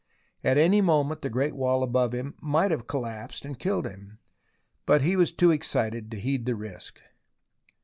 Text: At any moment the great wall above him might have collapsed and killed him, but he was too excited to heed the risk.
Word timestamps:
At 0.43 0.57
any 0.57 0.81
moment 0.81 1.21
the 1.21 1.29
great 1.29 1.53
wall 1.55 1.83
above 1.83 2.11
him 2.11 2.33
might 2.41 2.71
have 2.71 2.87
collapsed 2.87 3.45
and 3.45 3.59
killed 3.59 3.85
him, 3.85 4.17
but 4.87 5.03
he 5.03 5.15
was 5.15 5.31
too 5.31 5.51
excited 5.51 6.09
to 6.09 6.19
heed 6.19 6.47
the 6.47 6.55
risk. 6.55 6.99